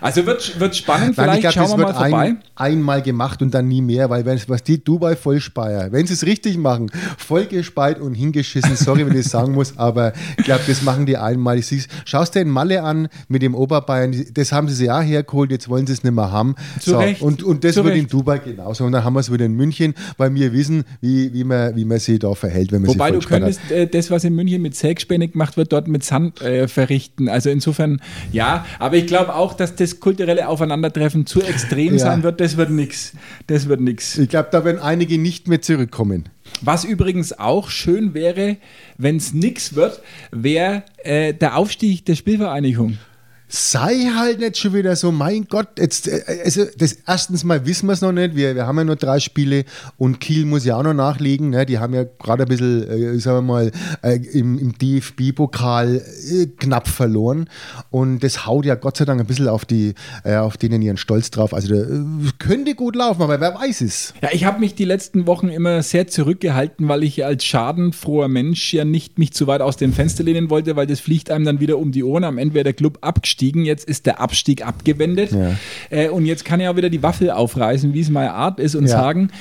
[0.01, 3.53] Also wird, wird spannend, Nein, vielleicht ich glaube, schauen das wird ein, einmal gemacht und
[3.53, 6.91] dann nie mehr, weil wenn, was die Dubai voll speiern, wenn sie es richtig machen,
[7.17, 11.05] voll gespeit und hingeschissen, sorry, wenn ich das sagen muss, aber ich glaube, das machen
[11.05, 11.59] die einmal.
[12.05, 15.69] Schaust dir in Malle an mit dem Oberbayern, das haben sie sich ja hergeholt, jetzt
[15.69, 16.55] wollen sie es nicht mehr haben.
[16.79, 18.13] Zu Recht, Und, und das zu wird in Recht.
[18.13, 18.85] Dubai genauso.
[18.85, 21.85] Und dann haben wir es wieder in München, weil wir wissen, wie, wie, man, wie
[21.85, 24.75] man sich da verhält, wenn man Wobei du könntest äh, das, was in München mit
[24.75, 27.29] Sägespäne gemacht wird, dort mit Sand äh, verrichten.
[27.29, 31.99] Also insofern, ja, aber ich glaube auch, dass das kulturelle Aufeinandertreffen zu extrem Ja.
[31.99, 32.39] sein wird.
[32.39, 33.13] Das wird nix.
[33.47, 34.17] Das wird nix.
[34.17, 36.29] Ich glaube, da werden einige nicht mehr zurückkommen.
[36.61, 38.57] Was übrigens auch schön wäre,
[38.97, 40.01] wenn es nix wird,
[40.31, 42.97] wäre äh, der Aufstieg der Spielvereinigung.
[43.51, 47.87] Sei halt nicht schon wieder so, mein Gott, jetzt, äh, also das erstens mal wissen
[47.87, 49.65] wir es noch nicht, wir, wir haben ja nur drei Spiele
[49.97, 51.65] und Kiel muss ja auch noch nachlegen, ne?
[51.65, 53.71] die haben ja gerade ein bisschen, äh, sagen wir mal,
[54.03, 57.49] äh, im, im DFB-Pokal äh, knapp verloren
[57.89, 60.97] und das haut ja Gott sei Dank ein bisschen auf, die, äh, auf denen ihren
[60.97, 62.03] Stolz drauf, also da, äh,
[62.37, 64.13] könnte gut laufen, aber wer weiß es.
[64.21, 68.75] Ja, ich habe mich die letzten Wochen immer sehr zurückgehalten, weil ich als schadenfroher Mensch
[68.75, 71.59] ja nicht mich zu weit aus dem Fenster lehnen wollte, weil das fliegt einem dann
[71.59, 72.23] wieder um die Ohren.
[72.23, 75.31] Am Ende wäre der Club abgestiegen, jetzt ist der Abstieg abgewendet.
[75.31, 75.55] Ja.
[75.89, 78.75] Äh, und jetzt kann ich auch wieder die Waffel aufreißen, wie es meine Art ist,
[78.75, 78.89] und Ja.
[78.89, 79.31] sagen,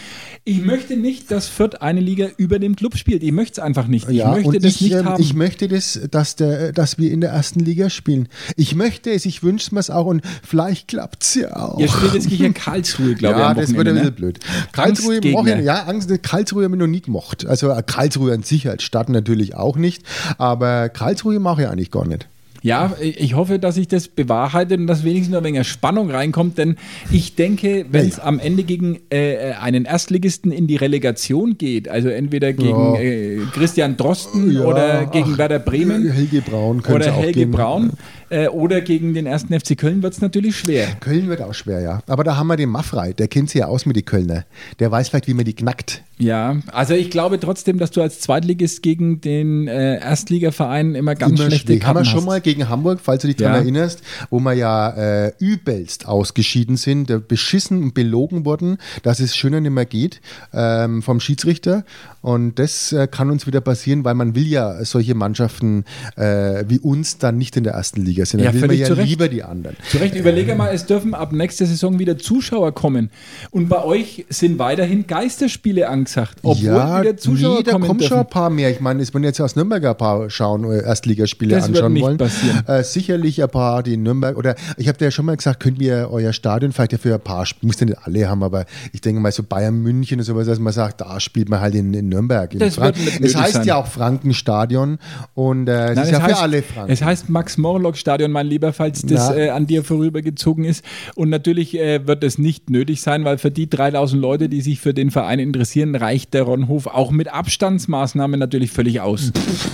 [0.45, 3.23] ich möchte nicht, dass Fürth eine Liga über dem Club spielt.
[3.23, 4.09] Ich möchte es einfach nicht.
[4.09, 5.23] Ich Ja, möchte das ich, nicht ähm, haben.
[5.23, 8.29] ich möchte das, dass, der, dass wir in der ersten Liga spielen.
[8.57, 11.79] Ich möchte es, ich wünsche mir es auch und vielleicht klappt es ja auch.
[11.79, 13.41] Ihr spielt jetzt gegen Karlsruhe, glaube ich.
[13.43, 14.01] ja, das wird ein ne?
[14.01, 14.39] bisschen blöd.
[14.73, 17.45] Karlsruhe, mochte, ja, Angst, Karlsruhe habe ich noch nie gemocht.
[17.47, 20.03] Also äh, Karlsruhe an sich als Stadt natürlich auch nicht,
[20.39, 22.27] aber Karlsruhe mache ich eigentlich gar nicht.
[22.63, 26.59] Ja, ich hoffe, dass sich das bewahrheitet und dass wenigstens noch ein wenig Spannung reinkommt,
[26.59, 26.77] denn
[27.11, 28.25] ich denke, wenn es Ja.
[28.25, 33.01] am Ende gegen äh, einen Erstligisten in die Relegation geht, also entweder gegen Ja.
[33.01, 37.53] äh, Christian Drosten Ja, oder gegen ach, Werder Bremen Helge Braun oder Helge geben.
[37.53, 37.91] Braun
[38.31, 40.89] äh, oder gegen den ersten FC Köln wird es natürlich schwer.
[41.01, 42.01] Köln wird auch schwer, ja.
[42.09, 44.45] Aber da haben wir den Maffrey, der kennt sich ja aus mit den Kölner.
[44.81, 46.03] Der weiß vielleicht, wie man die knackt.
[46.19, 51.39] Ja, also ich glaube trotzdem, dass du als Zweitligist gegen den äh, Erstligaverein immer ganz
[51.39, 51.85] Immer schlechte schwierig.
[51.85, 52.27] Haben wir Karten schon hast.
[52.27, 53.61] mal gegen Hamburg, falls du dich daran Ja.
[53.61, 54.91] erinnerst, wo wir ja
[55.27, 60.21] äh, übelst ausgeschieden sind, beschissen und belogen wurden, dass es schöner nicht mehr geht
[60.53, 61.85] ähm, vom Schiedsrichter.
[62.21, 65.85] Und das äh, kann uns wieder passieren, weil man will ja solche Mannschaften
[66.17, 68.41] äh, wie uns dann nicht in der ersten Liga sind.
[68.41, 69.09] Dann Ja, will man ja zu Recht.
[69.09, 69.77] lieber die anderen.
[69.89, 73.11] Zu Recht, überlege mal, es dürfen ab nächster Saison wieder Zuschauer kommen.
[73.53, 76.08] Und bei euch sind weiterhin Geisterspiele angesagt,
[76.43, 78.71] obwohl ja, wieder Zuschauer nee, da kommen schon ein paar mehr.
[78.71, 81.93] Ich meine, es werden jetzt aus Nürnberg ein paar schauen, äh, Erstligaspiele Das wird anschauen
[81.93, 82.19] nicht wollen.
[82.19, 82.63] passieren.
[82.67, 85.61] Äh, sicherlich ein paar, die in Nürnberg, oder ich habe dir ja schon mal gesagt,
[85.61, 88.43] könnt ihr euer Stadion vielleicht ja für ein paar, Sp- muss ja nicht alle haben,
[88.43, 91.61] aber ich denke mal so Bayern München und sowas, dass man sagt, da spielt man
[91.61, 92.53] halt in, in Nürnberg.
[92.53, 93.67] In Das Frank- wird es heißt sein.
[93.67, 94.99] ja auch Frankenstadion
[95.35, 96.93] und äh, es Nein, ist ja es für heißt, alle Franken.
[96.93, 100.85] Es heißt Max-Morlock-Stadion, mein Lieber, falls das äh, an dir vorübergezogen ist.
[101.15, 104.81] Und natürlich äh, wird es nicht nötig sein, weil für die 3000 Leute, die sich
[104.81, 109.33] für den Verein interessieren, reicht der Ronhof auch mit Abstandsmaßnahmen natürlich völlig aus.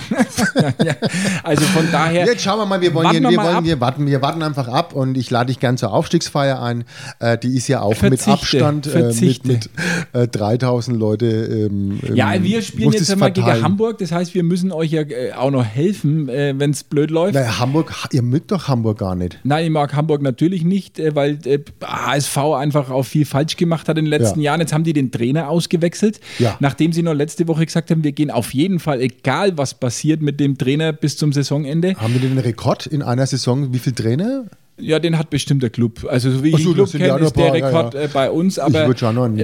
[0.83, 0.95] ja,
[1.43, 2.25] also von daher.
[2.25, 3.79] Jetzt schauen wir mal, wir wollen, Warten hier, wir wir, wollen ab.
[3.79, 6.83] warten, wir warten einfach ab und ich lade dich gern zur Aufstiegsfeier ein.
[7.19, 9.69] Äh, die ist ja auch mit Verzichte, Abstand äh, mit, mit
[10.13, 11.25] äh, 3000 Leute.
[11.25, 13.45] Ähm, Ja, ähm, wir spielen jetzt einmal gegen.
[13.45, 13.97] Hamburg.
[13.99, 17.35] Das heißt, wir müssen euch ja äh, auch noch helfen, äh, wenn es blöd läuft.
[17.35, 19.39] Naja, Hamburg, ihr mögt doch Hamburg gar nicht.
[19.43, 21.39] Nein, ich mag Hamburg natürlich nicht, äh, weil
[21.83, 24.51] HSV einfach auch viel falsch gemacht hat in den letzten Ja.
[24.51, 24.61] Jahren.
[24.61, 26.57] Jetzt haben die den Trainer ausgewechselt, Ja.
[26.59, 30.21] nachdem sie noch letzte Woche gesagt haben, wir gehen auf jeden Fall, egal was passiert
[30.21, 31.95] mit dem Trainer bis zum Saisonende.
[31.95, 33.73] Haben wir den Rekord in einer Saison?
[33.73, 34.45] Wie viele Trainer?
[34.77, 36.05] Ja, den hat bestimmt der Club.
[36.09, 38.01] Also so wie ich so, den Club ja kenne, ist der paar, ja, Rekord ja.
[38.01, 38.59] äh, bei uns.
[38.59, 38.93] Aber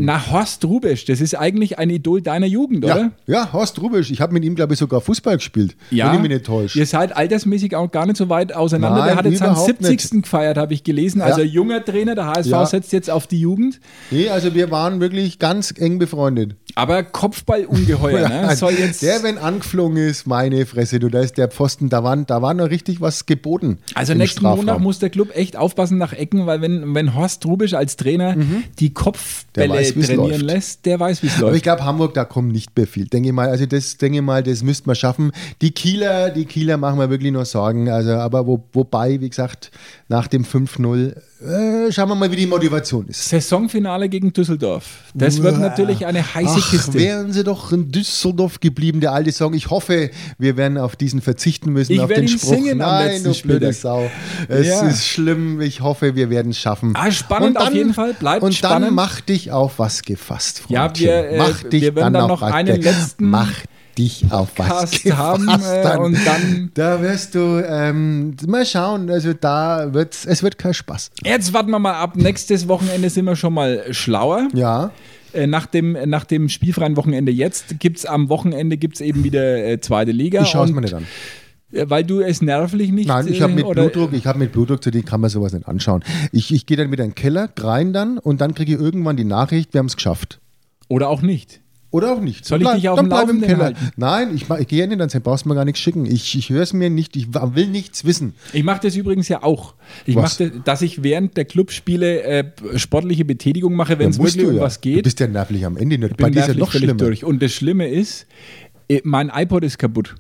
[0.02, 3.12] nach Horst Rubesch, das ist eigentlich ein Idol deiner Jugend, Ja, oder?
[3.28, 4.12] ja, Horst Rubisch.
[4.12, 5.78] Ich habe mit ihm, glaube ich, sogar Fußball gespielt.
[5.90, 6.78] Wenn ich mich nicht täusche.
[6.78, 9.00] Ihr seid altersmäßig auch gar nicht so weit auseinander.
[9.00, 10.24] Nein, der hat jetzt seinen überhaupt 70.
[10.24, 11.22] gefeiert, habe ich gelesen.
[11.22, 11.48] Also Ja.
[11.48, 12.66] junger Trainer, der HSV Ja.
[12.66, 13.80] setzt jetzt auf die Jugend.
[14.10, 16.56] Nee, also wir waren wirklich ganz eng befreundet.
[16.76, 18.56] Aber Kopfballungeheuer, ne?
[18.56, 22.16] Soll jetzt, der, wenn angeflogen ist, meine Fresse, du, da ist der Pfosten, da war,
[22.18, 23.78] da war noch richtig was geboten.
[23.94, 24.66] also nächsten Strafraum.
[24.66, 28.36] Montag muss der Club echt aufpassen nach Ecken, weil wenn, wenn Horst Rubisch als Trainer
[28.80, 30.42] die Der Kopfbälle weiß, trainieren läuft.
[30.42, 31.64] lässt, der weiß, wie es Aber ich läuft.
[31.64, 33.06] glaube, Hamburg, da kommt nicht mehr viel.
[33.08, 35.32] Denke mal, also das denke mal, das müsste man schaffen.
[35.62, 37.90] Die Kieler, die Kieler machen wir wirklich nur Sorgen.
[37.90, 39.72] Also, aber wo, wobei, wie gesagt,
[40.08, 43.28] nach dem 5-0, äh, schauen wir mal, wie die Motivation ist.
[43.30, 44.86] Saisonfinale gegen Düsseldorf.
[45.14, 46.94] Das wird natürlich eine heiße Ach, Kiste.
[46.94, 49.54] wären sie doch in Düsseldorf geblieben, der alte Song.
[49.54, 52.50] Ich hoffe, wir werden auf diesen verzichten müssen, Ich auf den ihn Spruch.
[52.50, 53.74] singen Nein, du blöde.
[53.74, 54.10] Sau.
[54.48, 54.88] Es Ja.
[54.88, 55.62] ist schlimm.
[55.62, 56.94] Ich hoffe, wir werden es schaffen.
[56.96, 58.14] Ah, spannend auf jeden Fall.
[58.14, 58.88] Bleibt und spannend.
[58.90, 61.08] dann mach dich auf was gefasst, Ja, Freundchen.
[61.08, 63.52] wir, äh, mach dich wir werden dann auf noch einen letzten Mach
[63.98, 65.18] dich auf was Cast gefasst.
[65.18, 66.00] haben, äh, dann.
[66.00, 71.12] und dann- Da wirst du, ähm, mal schauen, also da wird's, es wird kein Spaß.
[71.24, 72.16] Jetzt warten wir mal ab.
[72.16, 74.48] Nächstes Wochenende sind wir schon mal schlauer.
[74.54, 74.92] Ja,
[75.34, 79.66] Äh, Nach dem, nach dem spielfreien Wochenende jetzt gibt es am Wochenende gibt's eben wieder
[79.66, 80.42] äh, zweite Liga.
[80.42, 81.06] ich schaue es mir nicht an.
[81.72, 83.08] äh, Weil du es nervlich nicht.
[83.08, 85.30] Nein, ich habe äh, mit oder- Blutdruck, ich habe mit Blutdruck, zu denen kann man
[85.30, 86.04] sowas nicht anschauen.
[86.34, 89.16] Ich, ich gehe dann wieder in den Keller, rein dann und dann kriege ich irgendwann
[89.16, 90.42] die Nachricht, wir haben es geschafft.
[90.90, 91.62] Oder auch nicht.
[91.92, 92.46] Oder auch nicht.
[92.46, 93.66] Soll ich dich auf dann dem bleib im Keller.
[93.66, 93.92] halten?
[93.98, 96.06] Nein, ich, ich gehe ja nicht, dann brauchst du mir gar nichts schicken.
[96.06, 98.34] Ich, ich höre es mir nicht, ich will nichts wissen.
[98.54, 99.74] Ich mache das übrigens ja auch.
[100.06, 102.44] Ich mache, das, dass ich während der Clubspiele äh,
[102.78, 104.62] sportliche Betätigung mache, wenn es Ja, wirklich du um ja.
[104.62, 105.04] was Du geht.
[105.04, 105.98] bist ja nervlich am Ende.
[105.98, 106.16] Nicht.
[106.18, 106.94] Bei dir ist ja noch schlimmer.
[106.94, 107.26] durch.
[107.26, 108.26] Und das Schlimme ist,
[108.88, 110.16] äh, mein iPod ist kaputt.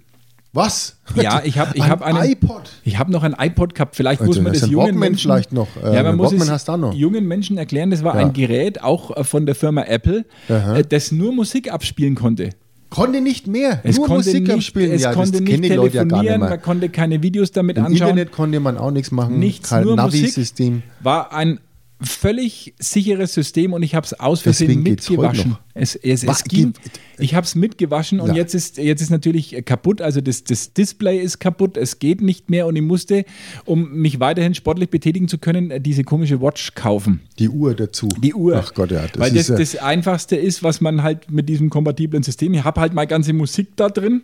[0.53, 0.97] Was?
[1.15, 2.63] Ja, ich habe ich Ein hab einen iPod.
[2.83, 3.95] Ich habe noch ein iPod gehabt.
[3.95, 5.67] Vielleicht Also, muss man das das jungen Walkman Menschen vielleicht noch.
[5.81, 6.93] Äh, ja, man muss Walkman es noch.
[6.93, 7.89] jungen Menschen erklären.
[7.89, 8.25] Das war Ja.
[8.25, 10.77] ein Gerät auch äh, von der Firma Apple, Aha.
[10.77, 12.49] äh, das nur Musik abspielen konnte.
[12.89, 13.79] Konnte nicht mehr.
[13.83, 14.91] Es Nur konnte Musik nicht, abspielen.
[14.91, 17.85] es ja, konnte das nicht Leute ja nicht telefonieren, man konnte keine Videos damit Im
[17.85, 18.09] anschauen.
[18.09, 19.39] Internet konnte man auch nichts machen.
[19.39, 20.23] Nichts, kein nur Musik.
[20.23, 20.83] Navi-System.
[20.99, 21.61] War ein
[22.03, 25.57] völlig sicheres System und ich habe es aus Versehen mitgewaschen.
[25.73, 26.73] Es, es, es ging,
[27.19, 28.35] ich habe es mitgewaschen und Ja.
[28.35, 30.01] jetzt ist, jetzt ist natürlich kaputt.
[30.01, 33.23] Also das, das Display ist kaputt, es geht nicht mehr und ich musste,
[33.65, 37.21] um mich weiterhin sportlich betätigen zu können, diese komische Watch kaufen.
[37.39, 38.07] Die Uhr dazu.
[38.21, 38.57] Die Uhr.
[38.57, 39.07] Ach Gott, ja.
[39.07, 42.53] Das Weil das ist, ja- das Einfachste ist, was man halt mit diesem kompatiblen System,
[42.53, 44.21] ich habe halt meine ganze Musik da drin.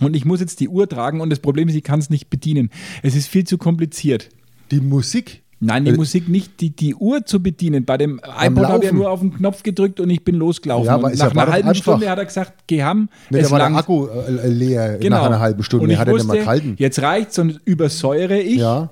[0.00, 2.30] Und ich muss jetzt die Uhr tragen und das Problem ist, ich kann es nicht
[2.30, 2.70] bedienen.
[3.02, 4.30] Es ist viel zu kompliziert.
[4.70, 5.42] die Musik.
[5.62, 7.84] Nein, die Äh, Musik nicht, die, die Uhr zu bedienen.
[7.84, 10.86] Bei dem iPod habe ich ja nur auf den Knopf gedrückt und ich bin losgelaufen.
[10.86, 11.82] Ja, aber nach einer halben einfach.
[11.82, 13.74] Stunde hat er gesagt, geh ham, Nee, es da war langt.
[13.74, 15.18] der Akku äh, leer Genau.
[15.18, 15.84] nach einer halben Stunde.
[15.84, 16.74] Und ich hat er nicht wusste, mal gehalten.
[16.78, 18.56] jetzt reicht's und übersäure ich.
[18.58, 18.90] Ja.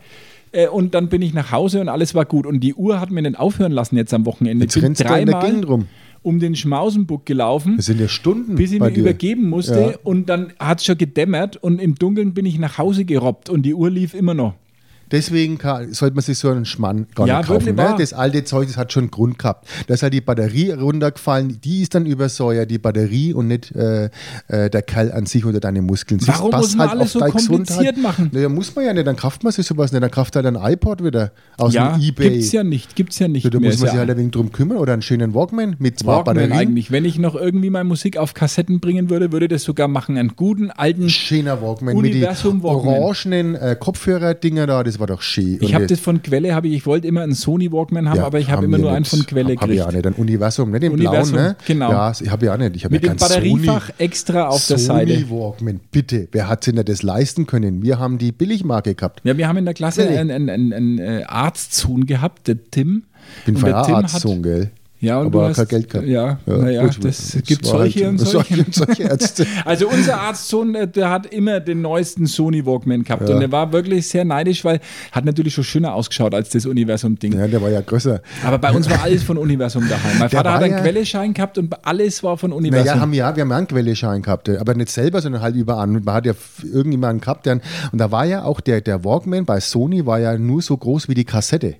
[0.52, 2.44] Äh, Und dann bin ich nach Hause und alles war gut.
[2.46, 4.64] Und die Uhr hat mir nicht aufhören lassen jetzt am Wochenende.
[4.64, 5.85] Jetzt ich bin dreimal
[6.22, 7.76] um den Schmausenbuck gelaufen.
[7.76, 8.57] Das sind ja Stunden.
[8.57, 8.94] bis ich dir.
[8.96, 9.98] übergeben musste Ja.
[10.02, 13.62] und dann hat es schon gedämmert und im Dunkeln bin ich nach Hause gerobbt und
[13.62, 14.54] die Uhr lief immer noch.
[15.11, 17.75] Deswegen kann, sollte man sich so einen Schmann gar Ja, nicht kaufen.
[17.75, 17.94] Ne?
[17.99, 19.68] Das alte Zeug, das hat schon einen Grund gehabt.
[19.87, 24.11] Da ist halt die Batterie runtergefallen, die ist dann übersäuert, die Batterie und nicht äh,
[24.49, 26.21] äh, der Kerl an sich oder deine Muskeln.
[26.21, 27.97] Das Warum passt muss man halt alles so kompliziert Gesundheit.
[27.99, 28.31] machen?
[28.33, 30.57] Naja, muss man ja nicht, dann kauft man sich sowas nicht, dann kauft halt ein
[30.57, 32.31] iPod wieder aus ja, dem Ebay.
[32.31, 34.53] gibt's ja nicht, gibt's ja nicht da muss man sich ja halt ein wenig drum
[34.53, 36.53] kümmern oder einen schönen Walkman mit zwei Walkman Batterien.
[36.59, 36.90] eigentlich.
[36.90, 40.16] Wenn ich noch irgendwie meine Musik auf Kassetten bringen würde, würde das sogar machen.
[40.16, 41.09] Einen guten alten.
[41.09, 45.58] Schöner Walkman Universum mit den orangenen äh, Kopfhörer-Dinger da, das war doch schön.
[45.61, 48.16] Ich habe der- das von Quelle, habe ich, ich wollte immer einen Sony Walkman haben,
[48.18, 49.94] Ja, aber ich habe haben immer nur einen von Quelle Hab ich auch gekriegt.
[49.94, 51.56] nicht, ein Universum, nicht den Universum, blauen, ne?
[51.66, 51.90] genau.
[51.90, 52.76] Ja, ich habe ja auch nicht.
[52.76, 55.30] Ich habe Mit ja dem Batteriefach Sony, extra auf der Sony Seite.
[55.30, 56.28] Walkman, bitte.
[56.32, 57.82] Wer hat sich denn das leisten können?
[57.82, 59.20] Wir haben die Billigmarke gehabt.
[59.24, 63.04] Ja, wir haben in der Klasse einen, einen, einen, einen äh, Arztsohn gehabt, der Tim.
[63.40, 64.70] Ich bin Und der Tim Feierarzt, hat- Sohn, gell?
[65.00, 66.08] Ja, und aber du hast, kein Geld gehabt.
[66.08, 68.58] Ja, naja, gut, das es gibt solche halt- und solche.
[68.58, 69.46] und solche Ärzte.
[69.64, 73.34] Also unser Arztsohn, äh, der hat immer den neuesten Sony Walkman gehabt Ja.
[73.34, 74.80] und der war wirklich sehr neidisch, weil
[75.12, 77.32] hat natürlich schon schöner ausgeschaut als das Universum-Ding.
[77.38, 78.20] Ja, der war ja größer.
[78.44, 80.18] Aber bei uns war alles von Universum daheim.
[80.18, 82.87] Mein Der Vater hat einen ja- Quelleschein gehabt und alles war von Universum.
[82.87, 85.54] Naja, haben wir, ja, wir haben ja einen Quelleschein gehabt, aber nicht selber, sondern halt
[85.54, 85.87] überall.
[85.87, 86.32] Man hat ja
[86.72, 87.61] irgendjemanden gehabt, der,
[87.92, 91.08] und da war ja auch der, der Walkman bei Sony war ja nur so groß
[91.08, 91.76] wie die Kassette.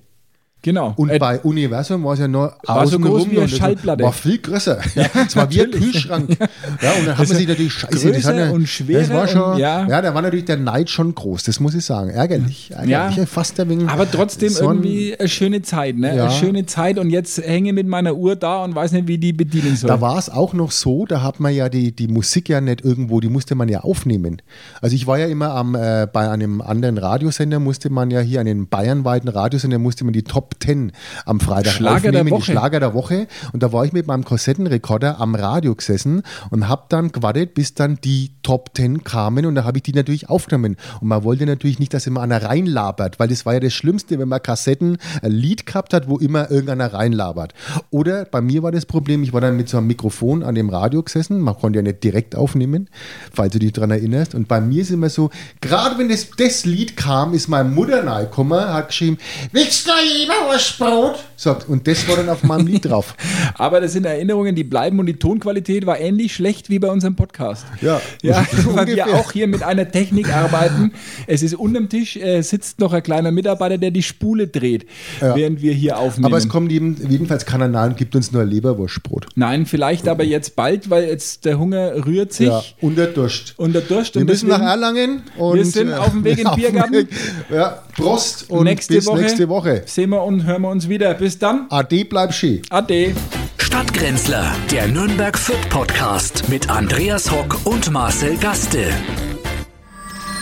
[0.61, 0.93] Genau.
[0.97, 4.03] Und Äh, bei Universum war es ja nur War so groß wie eine das Schallplatte.
[4.03, 4.79] War viel größer.
[4.95, 5.71] Ja, es war wie ein.
[5.71, 6.29] Kühlschrank.
[6.81, 8.11] Ja, und dann hat man sich natürlich scheiße.
[8.11, 9.87] das ja, und schwerer Das war schon, und- ja.
[9.87, 10.01] ja.
[10.01, 12.09] da war natürlich der Neid schon groß, das muss ich sagen.
[12.09, 12.71] Ärgerlich.
[12.71, 13.17] Ärgerlich.
[13.17, 13.25] Ja.
[13.25, 16.15] Fast wenig aber trotzdem so irgendwie eine schöne Zeit, ne?
[16.15, 16.23] Ja.
[16.25, 19.33] Eine schöne Zeit und jetzt hänge mit meiner Uhr da und weiß nicht, wie die
[19.33, 19.87] bedienen soll.
[19.89, 22.83] Da war es auch noch so, da hat man ja die, die Musik ja nicht
[22.83, 24.41] irgendwo, die musste man ja aufnehmen.
[24.81, 28.39] Also ich war ja immer am, äh, bei einem anderen Radiosender, musste man ja hier,
[28.39, 30.91] einen bayernweiten Radiosender, musste man die Top 10
[31.25, 32.45] am Freitag Schlager der aufnehmen, Woche.
[32.45, 33.27] die Schlager der Woche.
[33.53, 37.73] Und da war ich mit meinem Kassettenrekorder am Radio gesessen und habe dann gewartet, bis
[37.73, 40.77] dann die Top 10 kamen und da habe ich die natürlich aufgenommen.
[41.01, 44.19] Und man wollte natürlich nicht, dass immer einer reinlabert, weil das war ja das Schlimmste,
[44.19, 47.53] wenn man Kassetten ein Lied gehabt hat, wo immer irgendeiner reinlabert.
[47.91, 50.69] Oder bei mir war das Problem, ich war dann mit so einem Mikrofon an dem
[50.69, 52.89] Radio gesessen, man konnte ja nicht direkt aufnehmen,
[53.33, 54.35] falls du dich daran erinnerst.
[54.35, 55.29] Und bei mir ist immer so,
[55.61, 59.17] gerade wenn das, das Lied kam, ist meine Mutter reingekommen, hat geschrieben,
[59.51, 61.23] willst du jemand was Brot?
[61.35, 63.15] Sagt, und das war dann auf meinem Lied drauf.
[63.55, 67.15] Aber das sind Erinnerungen, die bleiben und die Tonqualität war ähnlich schlecht wie bei unserem
[67.15, 67.65] Podcast.
[67.81, 70.91] Ja, ja weil wir auch hier mit einer Technik arbeiten.
[71.27, 74.85] Es ist unterm Tisch äh, sitzt noch ein kleiner Mitarbeiter, der die Spule dreht,
[75.21, 75.35] Ja.
[75.35, 76.25] während wir hier aufnehmen.
[76.25, 79.27] Aber es kommt eben, jedenfalls keiner nahe und gibt uns nur Leberwurstbrot.
[79.35, 83.53] Nein, vielleicht aber jetzt bald, weil jetzt der Hunger rührt sich Ja, und der Durst.
[83.57, 84.15] und der Durst.
[84.15, 87.07] Wir und müssen deswegen- nach Erlangen und Wir sind auf dem Weg in den Biergarten.
[87.49, 89.83] Ja, Prost und nächste, bis Woche nächste Woche.
[89.85, 91.13] sehen wir und hören wir uns wieder.
[91.15, 91.65] Bis dann.
[91.69, 92.61] Ade, bleib schön.
[92.69, 93.13] Ade.
[93.57, 98.93] Stadtgrenzler, der Nürnberg Fürth Podcast mit Andreas Hock und Marcel Gaste.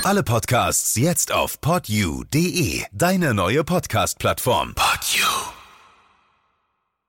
[0.04, 4.76] Alle Podcasts jetzt auf podyou.de, deine neue Podcast-Plattform.
[4.76, 5.57] Podyou.